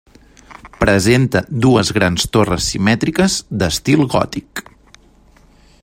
[0.83, 4.65] Presenta dues grans torres simètriques d'estil gòtic.